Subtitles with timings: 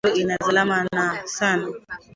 [0.03, 1.05] Ngombe ina zalana
[1.35, 1.69] Saną